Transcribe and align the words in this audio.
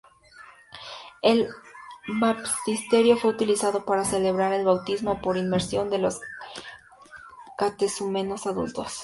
El 1.21 1.47
baptisterio 2.07 3.17
fue 3.17 3.29
utilizado 3.29 3.85
para 3.85 4.03
celebrar 4.03 4.51
el 4.51 4.65
bautismo 4.65 5.21
por 5.21 5.37
inmersión 5.37 5.91
de 5.91 5.99
los 5.99 6.19
catecúmenos 7.55 8.47
adultos. 8.47 8.97